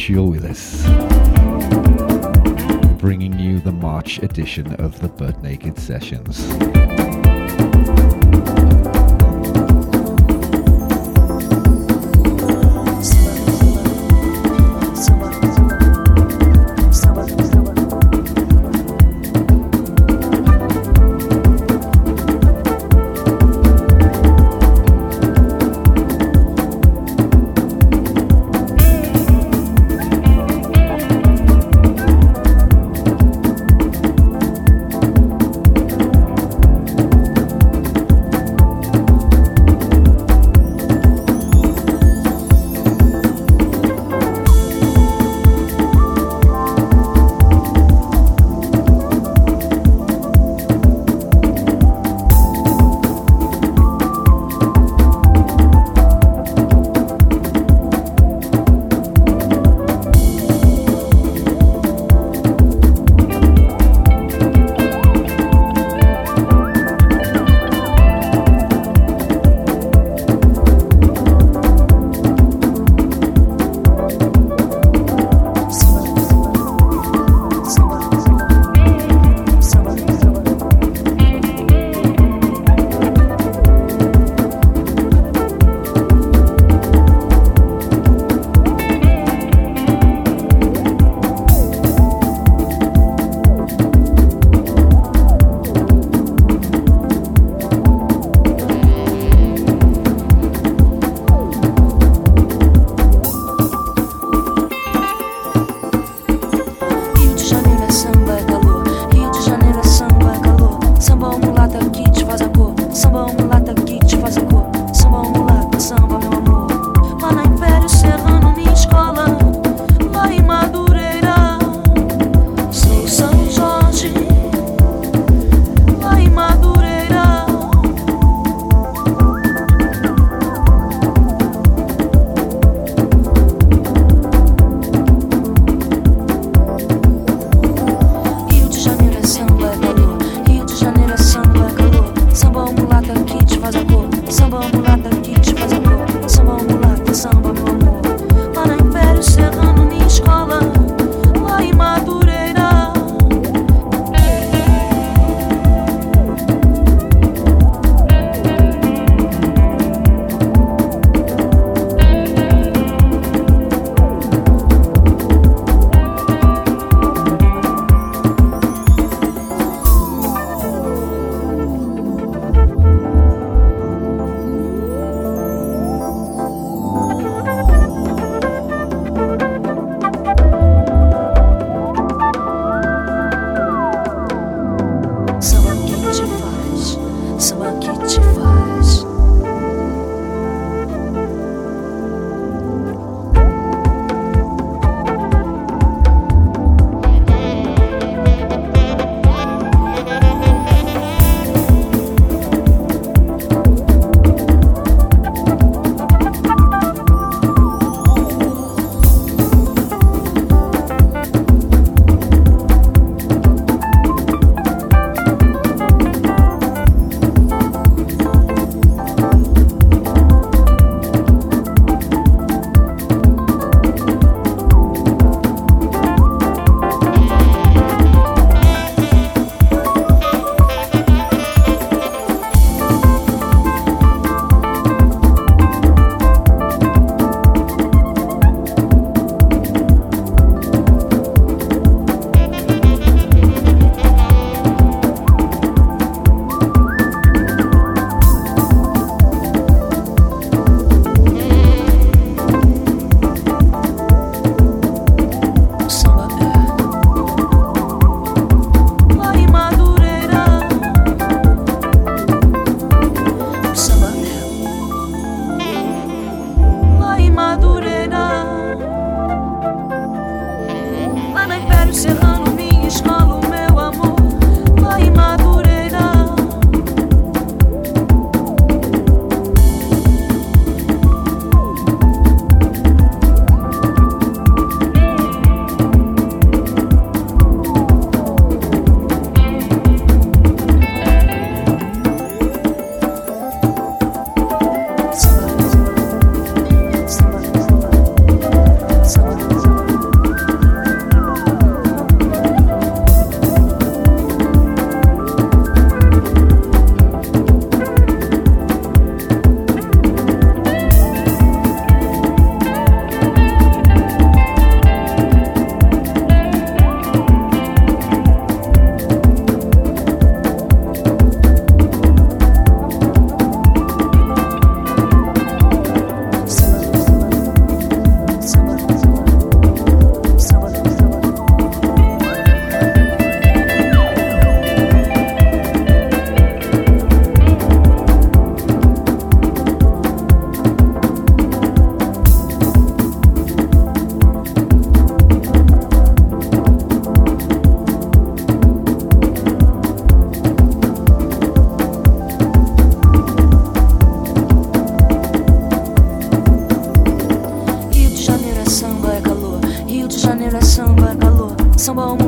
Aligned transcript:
Schul 0.00 0.30
with 0.30 0.46
us, 0.46 0.80
bringing 2.98 3.38
you 3.38 3.60
the 3.60 3.70
March 3.70 4.18
edition 4.22 4.74
of 4.76 4.98
the 5.00 5.08
Butt 5.08 5.42
Naked 5.42 5.78
Sessions. 5.78 7.29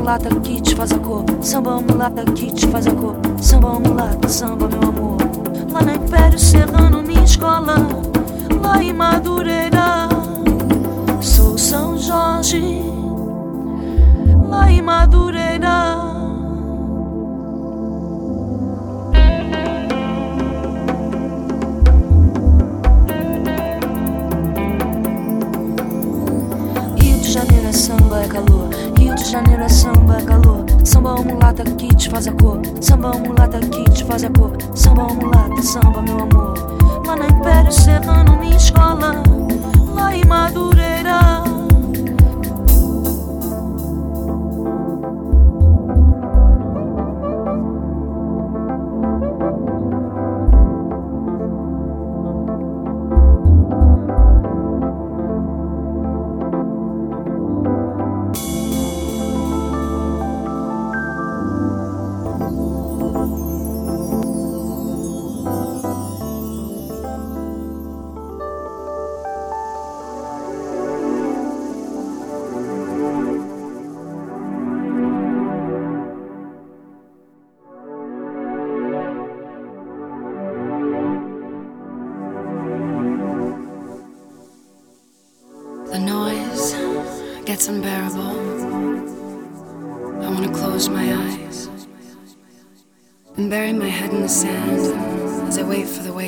Mulata 0.03 0.29
te 0.29 0.75
faz 0.75 0.91
a 0.91 0.99
cor. 0.99 1.23
Samba 1.41 1.79
mulata 1.79 2.25
te 2.25 2.67
faz 2.67 2.87
a 2.87 2.93
cor. 2.93 3.15
Samba 3.39 3.79
mulata, 3.79 4.27
samba 4.27 4.72
mulata 31.23 31.63
que 31.63 32.09
faz 32.09 32.27
a 32.27 32.33
cor. 32.33 32.61
Samba 32.81 33.11
mulata 33.17 33.59
que 33.59 34.03
faz 34.05 34.23
a 34.23 34.29
cor. 34.29 34.51
Samba 34.75 35.07
mulata, 35.13 35.61
samba, 35.61 36.01
meu 36.01 36.19
amor. 36.19 36.53
Lá 37.05 37.15
na 37.15 37.27
Império 37.27 37.71
Serrano, 37.71 38.37
minha 38.37 38.55
escola. 38.55 39.23
Lá 39.93 40.15
em 40.15 40.25
Madureira. 40.25 40.82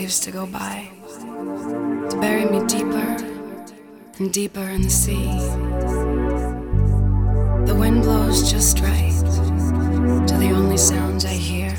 Waves 0.05 0.19
to 0.19 0.29
go 0.29 0.45
by. 0.45 0.87
To 2.11 2.17
bury 2.21 2.45
me 2.45 2.63
deeper 2.67 3.07
and 4.19 4.31
deeper 4.31 4.61
in 4.61 4.83
the 4.83 4.89
sea. 4.89 5.25
The 7.65 7.73
wind 7.73 8.03
blows 8.03 8.51
just 8.51 8.81
right 8.81 9.19
till 10.27 10.37
the 10.37 10.51
only 10.53 10.77
sounds 10.77 11.25
I 11.25 11.33
hear 11.49 11.73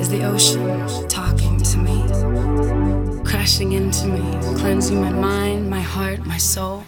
is 0.00 0.08
the 0.08 0.24
ocean 0.24 0.66
talking 1.08 1.62
to 1.62 1.78
me 1.78 3.22
crashing 3.24 3.72
into 3.72 4.08
me, 4.08 4.24
cleansing 4.58 5.00
my 5.00 5.10
mind, 5.10 5.70
my 5.70 5.80
heart, 5.80 6.26
my 6.26 6.38
soul. 6.38 6.82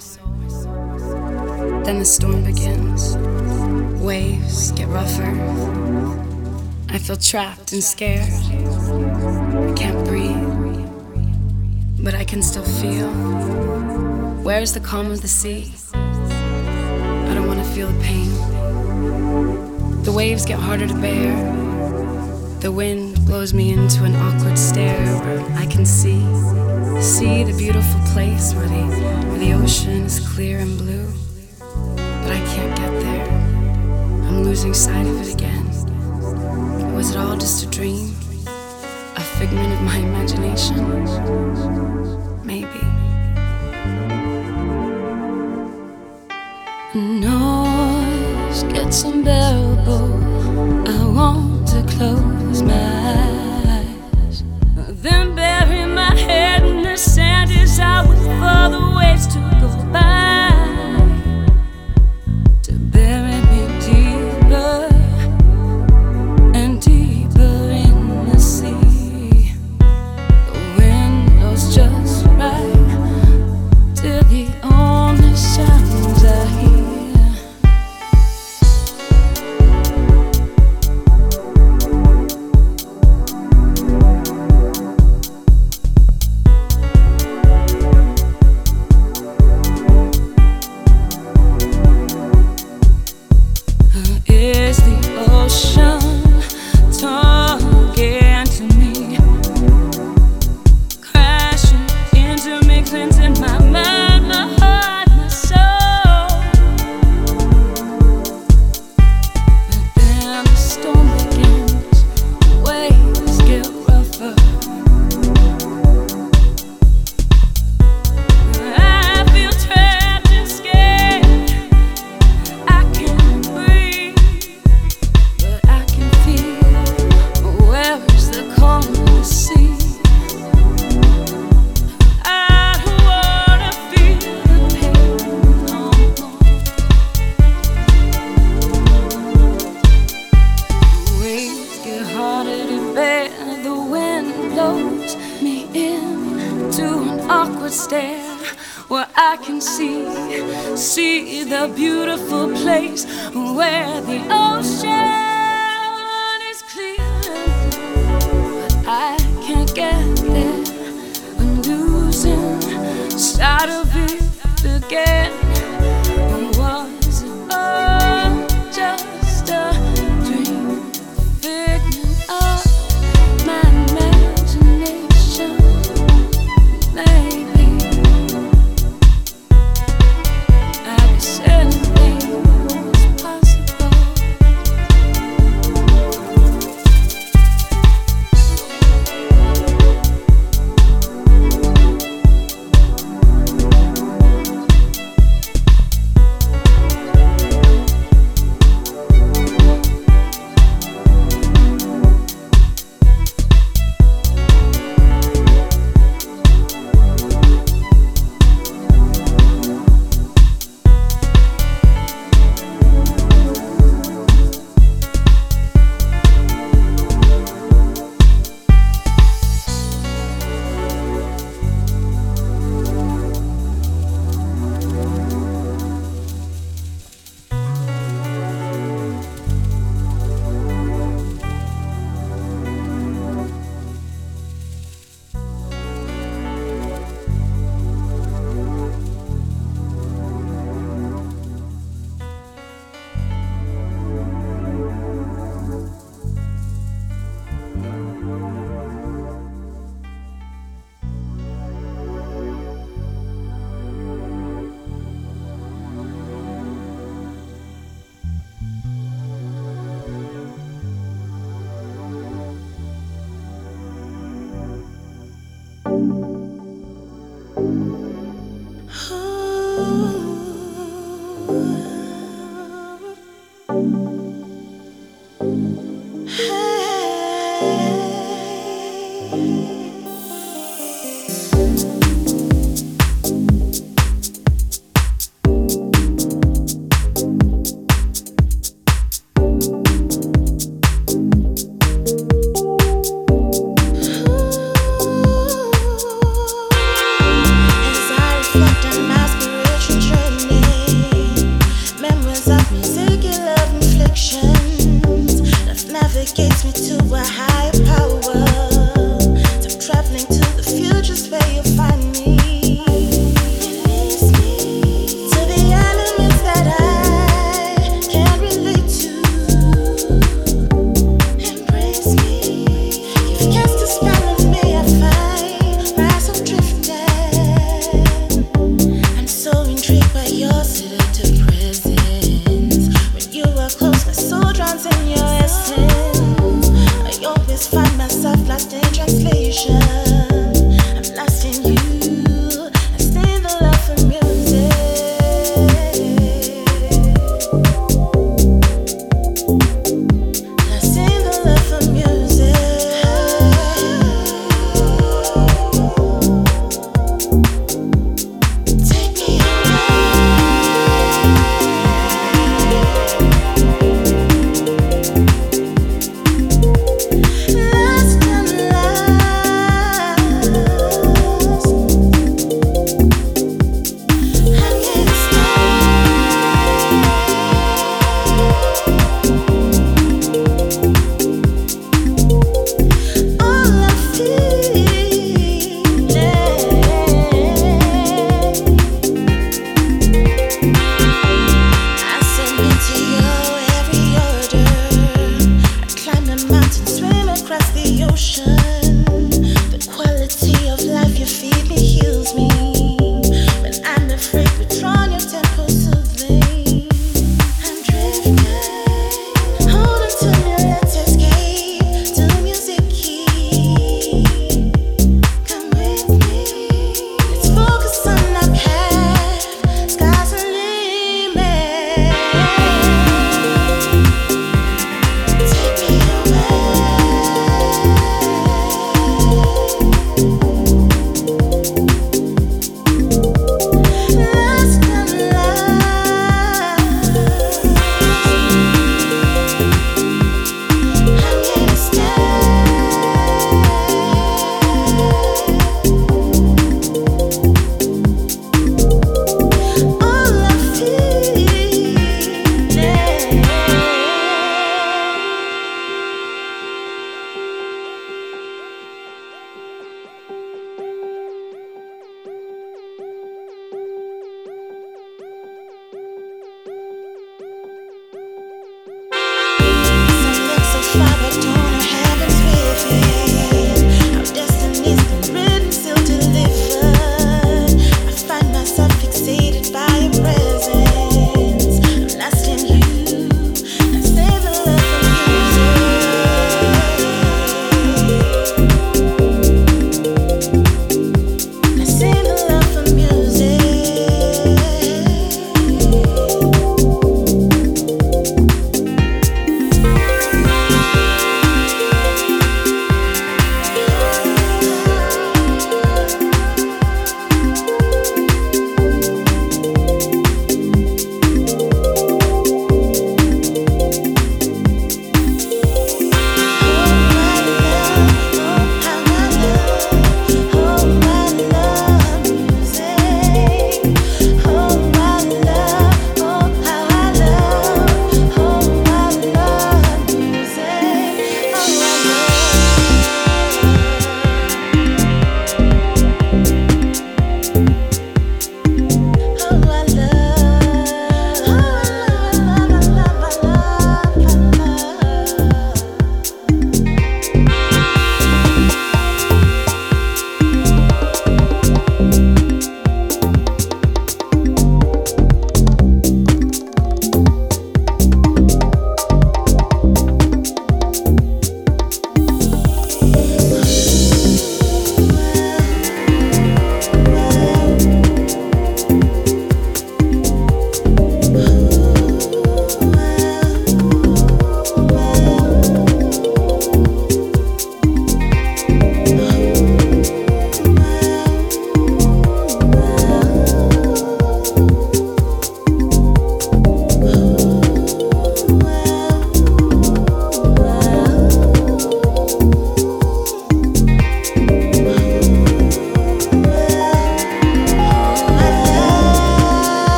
Then 1.84 2.00
the 2.00 2.04
storm 2.04 2.42
begins. 2.42 3.16
Waves 4.02 4.72
get 4.72 4.88
rougher. 4.88 5.30
I 6.88 6.98
feel 6.98 7.16
trapped 7.16 7.72
and 7.72 7.84
scared. 7.84 8.32
Can't 9.76 10.04
breathe, 10.06 10.84
but 12.02 12.14
I 12.14 12.24
can 12.24 12.42
still 12.42 12.64
feel. 12.64 13.10
Where's 14.42 14.72
the 14.72 14.80
calm 14.80 15.10
of 15.10 15.20
the 15.20 15.28
sea? 15.28 15.74
I 15.92 17.34
don't 17.34 17.46
want 17.46 17.60
to 17.60 17.66
feel 17.74 17.88
the 17.88 18.00
pain. 18.02 18.30
The 20.02 20.12
waves 20.12 20.46
get 20.46 20.58
harder 20.58 20.86
to 20.86 20.94
bear. 20.94 21.34
The 22.60 22.72
wind 22.72 23.24
blows 23.26 23.52
me 23.52 23.72
into 23.72 24.04
an 24.04 24.16
awkward 24.16 24.58
stare 24.58 25.04
where 25.24 25.40
I 25.58 25.66
can 25.66 25.84
see, 25.84 26.20
see 27.02 27.44
the 27.44 27.54
beautiful 27.58 28.00
place 28.12 28.54
where 28.54 28.66
the, 28.66 28.86
where 29.28 29.38
the 29.38 29.52
ocean 29.52 30.04
is 30.04 30.20
clear 30.34 30.58
and 30.58 30.78
blue. 30.78 31.06
But 31.58 32.32
I 32.32 32.40
can't 32.54 32.74
get 32.76 32.92
there. 33.02 33.28
I'm 34.26 34.42
losing 34.42 34.72
sight 34.72 35.06
of 35.06 35.20
it 35.20 35.34
again. 35.34 35.66
Was 36.94 37.10
it 37.10 37.18
all 37.18 37.36
just 37.36 37.62
a 37.62 37.66
dream? 37.68 38.14
Figment 39.46 39.72
of 39.74 39.82
my 39.82 39.98
imagination? 39.98 40.76
Maybe. 42.44 42.82
Noise 46.94 48.64
gets 48.72 49.04
unbearable. 49.04 50.14
I 50.88 51.06
want 51.06 51.68
to 51.68 51.84
close 51.94 52.62
my 52.62 52.74
eyes, 52.74 54.42
then 54.74 55.36
bury 55.36 55.84
my 55.86 56.12
head 56.16 56.64
in 56.64 56.82
the 56.82 56.96
sand 56.96 57.52
as 57.52 57.78
I 57.78 58.04
wait 58.08 58.18
for 58.40 58.68
the 58.74 58.94
waves 58.98 59.28
to 59.28 59.38
go 59.60 59.92
by. 59.92 60.35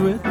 with? 0.00 0.27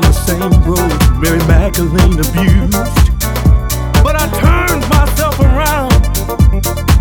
down 0.00 0.10
the 0.10 0.12
same 0.12 0.52
road 0.62 1.20
Mary 1.20 1.38
Magdalene 1.48 2.18
abused. 2.18 3.18
But 4.02 4.16
I 4.16 4.28
turned 4.38 4.88
myself 4.88 5.40
around. 5.40 6.97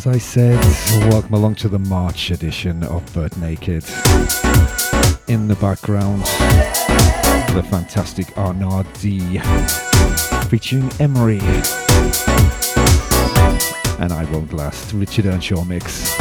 as 0.00 0.06
I 0.06 0.16
said, 0.16 0.58
welcome 1.10 1.34
along 1.34 1.56
to 1.56 1.68
the 1.68 1.78
March 1.78 2.30
edition 2.30 2.82
of 2.84 3.04
Buttnaked. 3.12 3.84
In 5.28 5.46
the 5.46 5.56
background, 5.56 6.22
the 7.54 7.62
fantastic 7.68 8.38
Arnaud 8.38 8.84
featuring 10.48 10.90
Emory. 11.00 11.40
And 14.00 14.10
I 14.10 14.24
won't 14.32 14.54
last, 14.54 14.94
Richard 14.94 15.26
Earnshaw 15.26 15.64
mix. 15.64 16.18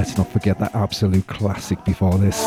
let's 0.00 0.16
not 0.16 0.32
forget 0.32 0.58
that 0.58 0.74
absolute 0.74 1.26
classic 1.26 1.84
before 1.84 2.16
this 2.16 2.40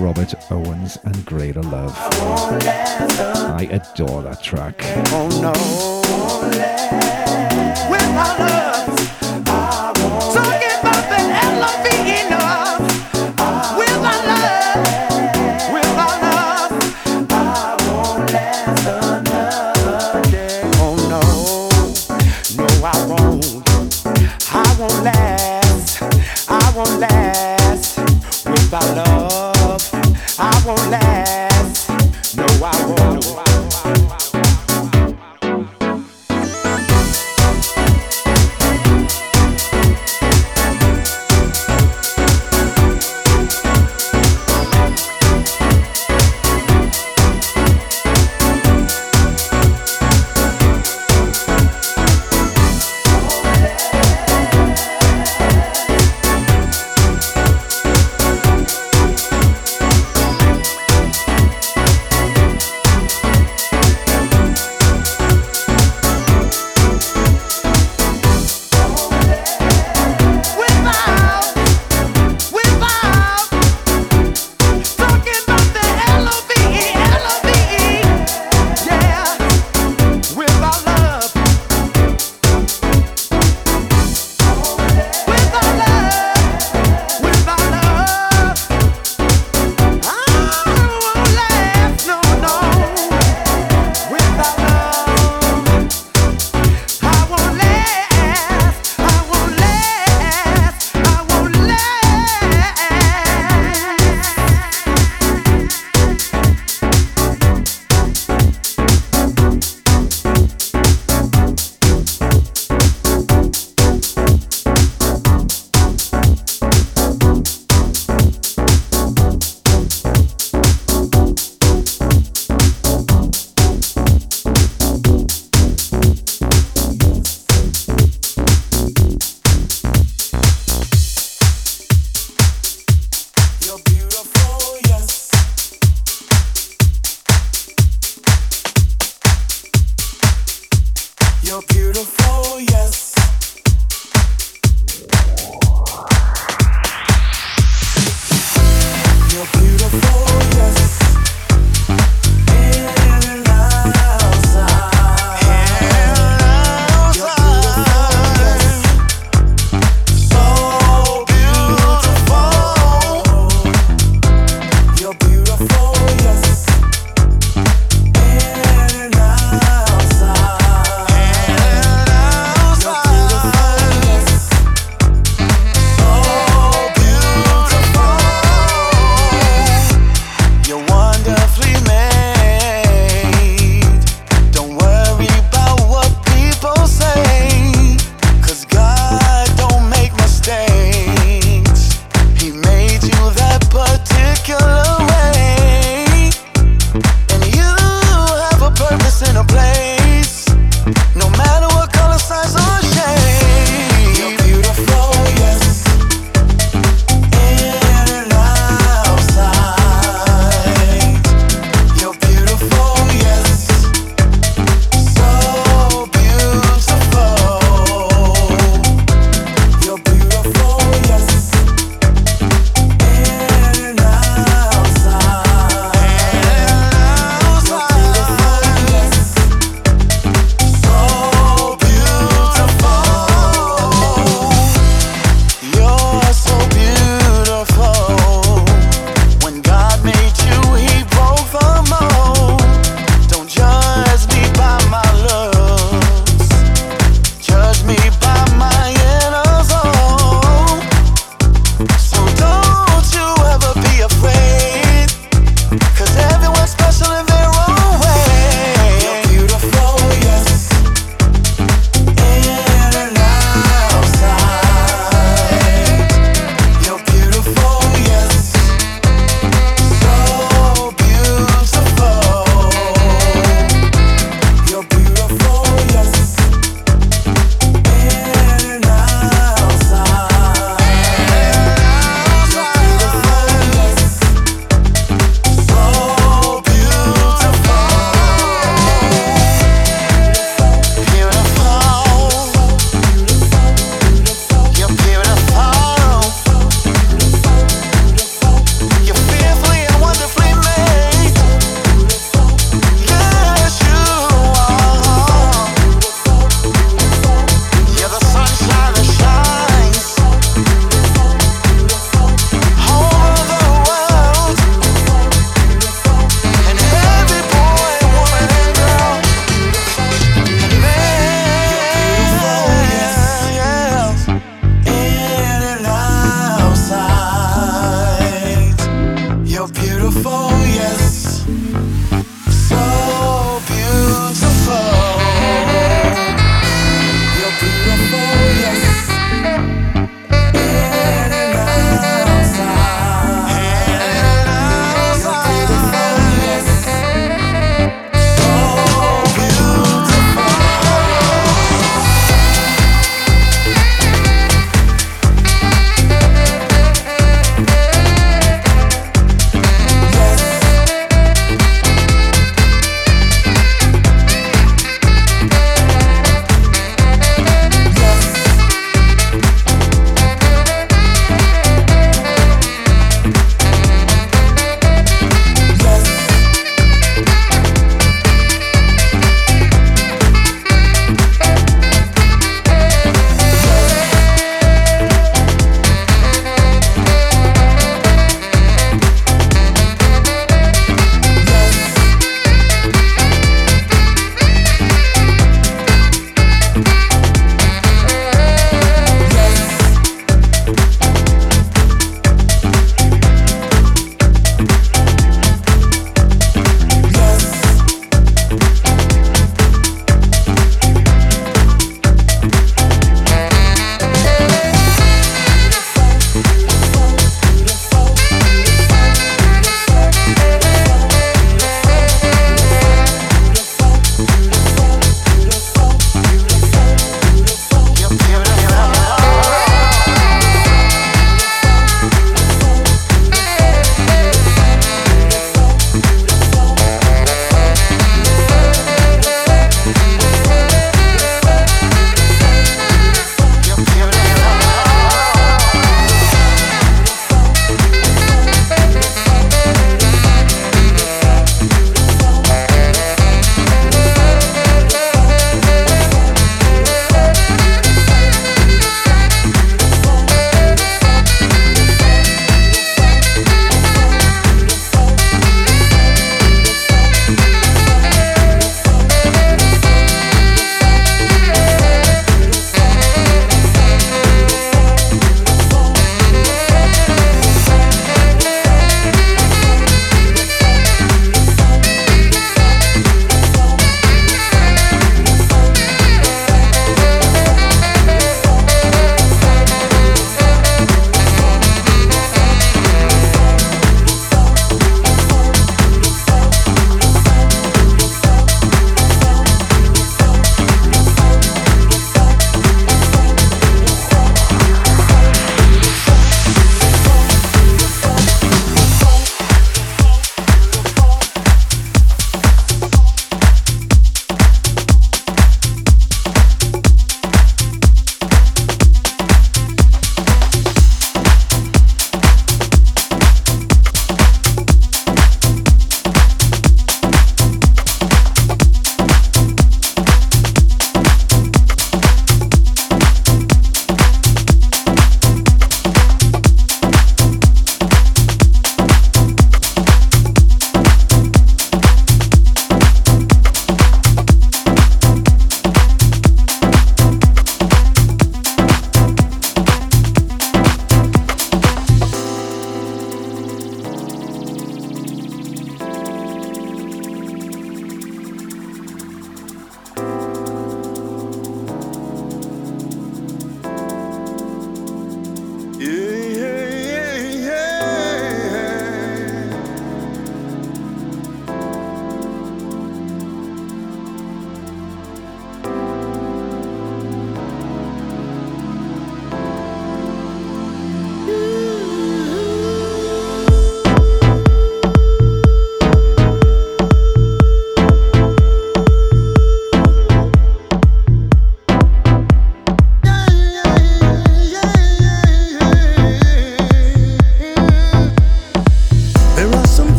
Robert 0.00 0.34
Owens 0.50 0.96
and 1.04 1.26
Greater 1.26 1.60
Love. 1.60 1.94
I 2.00 3.68
adore 3.70 4.22
that 4.22 4.42
track. 4.42 4.76
Oh, 5.12 5.98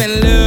been 0.00 0.20
losing. 0.22 0.39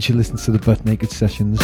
when 0.00 0.04
she 0.04 0.12
listens 0.14 0.46
to 0.46 0.50
the 0.50 0.58
Buttnaked 0.58 1.10
sessions, 1.10 1.60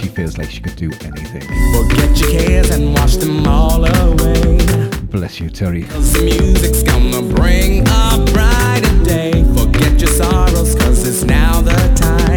she 0.00 0.08
feels 0.08 0.38
like 0.38 0.50
she 0.50 0.62
could 0.62 0.76
do 0.76 0.90
anything. 1.02 1.42
Forget 1.74 2.18
your 2.18 2.30
cares 2.30 2.70
and 2.70 2.94
wash 2.94 3.16
them 3.16 3.46
all 3.46 3.84
away. 3.84 4.88
Bless 5.10 5.40
you, 5.40 5.50
Terry. 5.50 5.82
The 5.82 6.22
music's 6.24 6.82
gonna 6.82 7.20
bring 7.34 7.82
a 7.86 8.24
brighter 8.32 9.04
day. 9.04 9.44
Forget 9.58 10.00
your 10.00 10.08
sorrows, 10.08 10.74
cause 10.74 11.06
it's 11.06 11.22
now 11.24 11.60
the 11.60 11.76
time. 11.94 12.33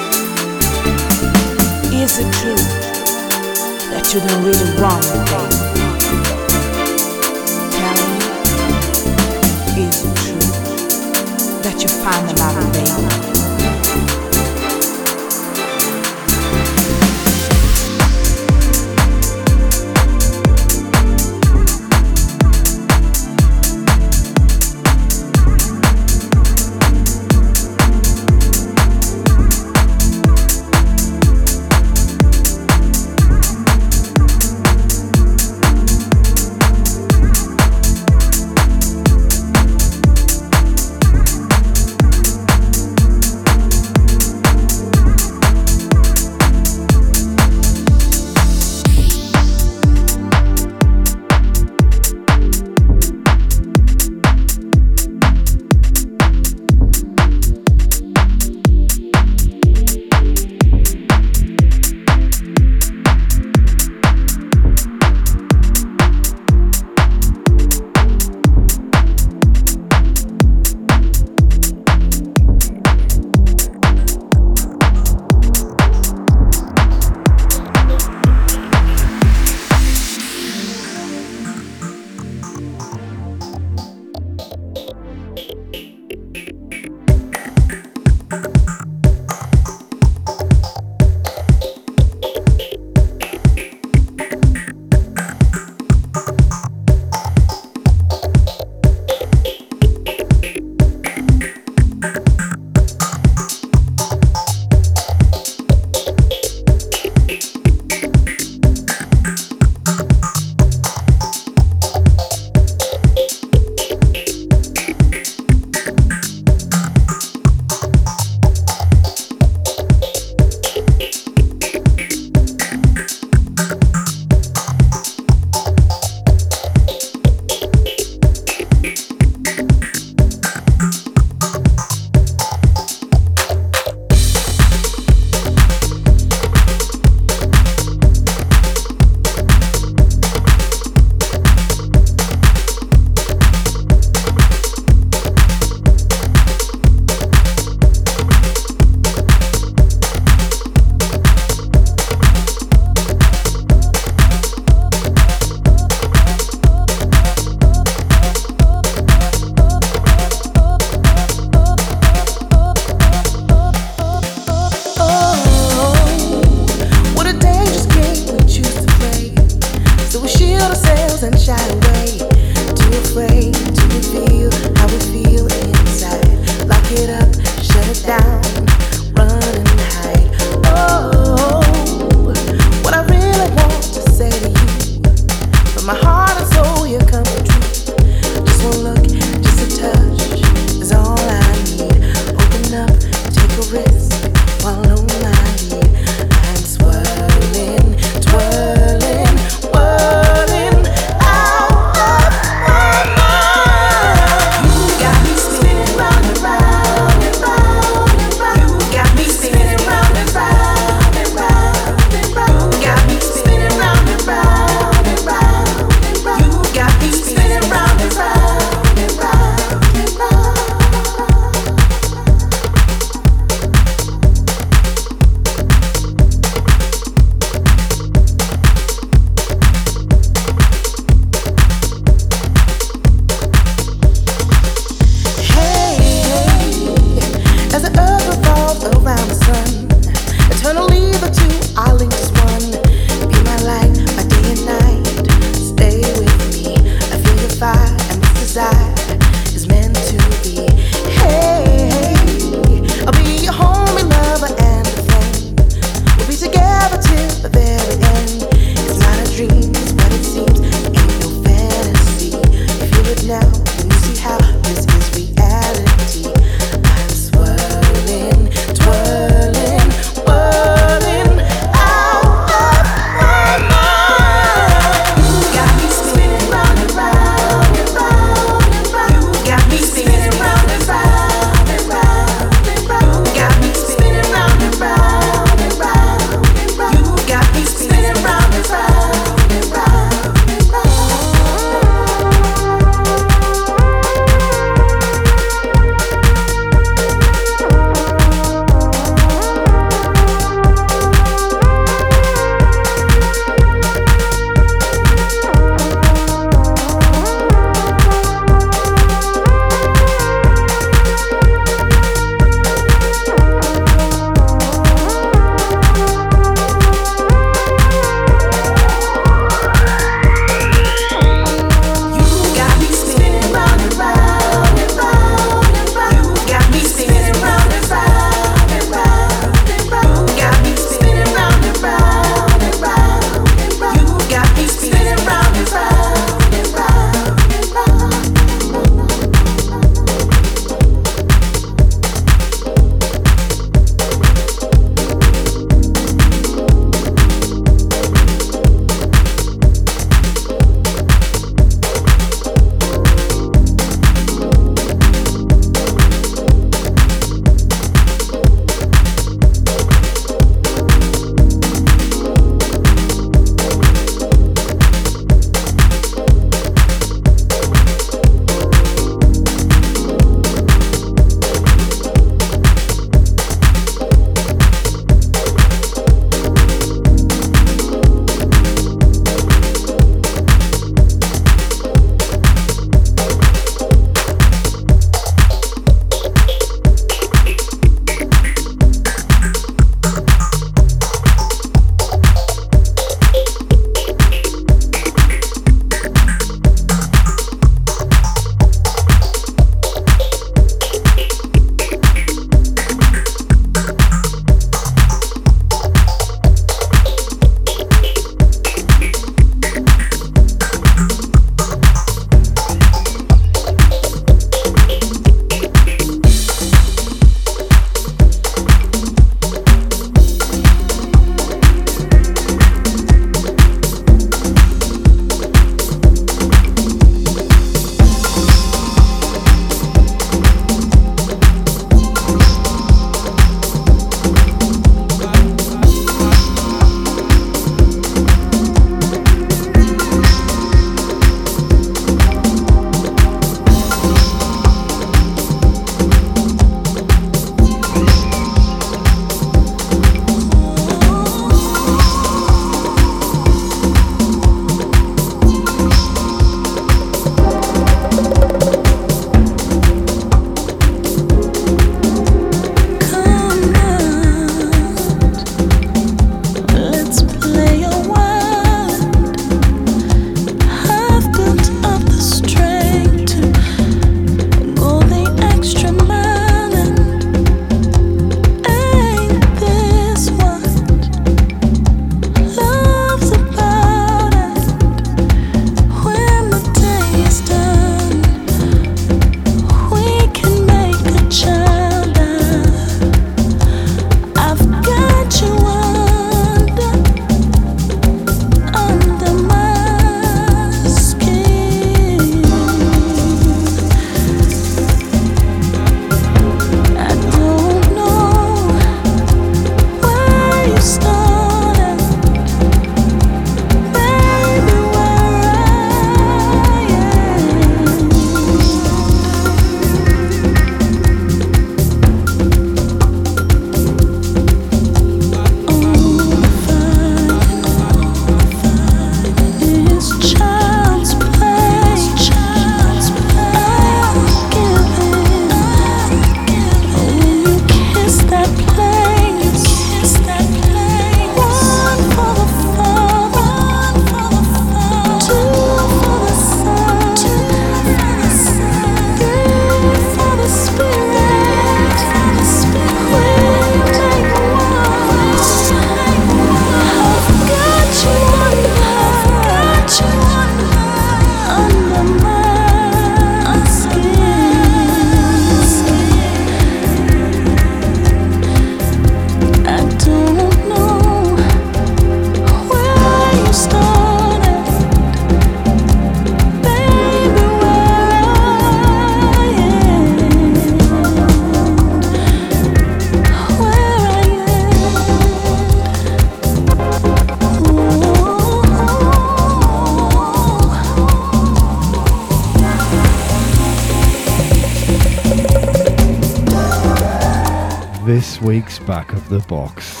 Week's 598.14 598.78
back 598.78 599.12
of 599.12 599.28
the 599.28 599.40
box. 599.48 600.00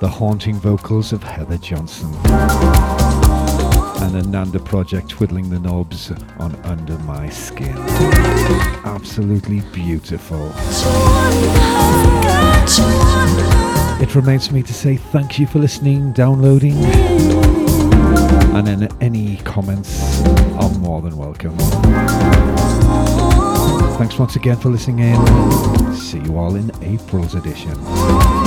The 0.00 0.08
haunting 0.08 0.54
vocals 0.54 1.12
of 1.12 1.22
Heather 1.22 1.58
Johnson. 1.58 2.10
And 4.00 4.16
Ananda 4.16 4.58
Project 4.58 5.10
twiddling 5.10 5.50
the 5.50 5.58
knobs 5.58 6.10
on 6.38 6.54
Under 6.64 6.96
My 7.00 7.28
Skin. 7.28 7.76
Absolutely 8.86 9.60
beautiful. 9.74 10.50
It 14.00 14.14
remains 14.14 14.46
for 14.46 14.54
me 14.54 14.62
to 14.62 14.72
say 14.72 14.96
thank 14.96 15.38
you 15.38 15.46
for 15.46 15.58
listening, 15.58 16.12
downloading, 16.14 16.76
and 18.54 18.66
then 18.66 18.88
any 19.02 19.36
comments 19.38 20.22
are 20.54 20.70
more 20.78 21.02
than 21.02 21.18
welcome. 21.18 21.54
Thanks 23.96 24.18
once 24.18 24.36
again 24.36 24.56
for 24.56 24.68
listening 24.68 25.00
in. 25.00 25.94
See 25.94 26.18
you 26.20 26.38
all 26.38 26.54
in 26.56 26.70
April's 26.82 27.34
edition. 27.34 28.37